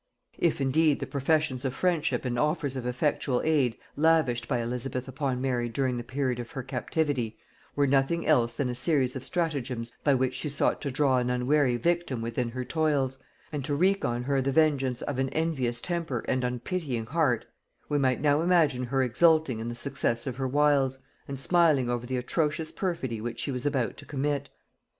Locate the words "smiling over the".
21.39-22.17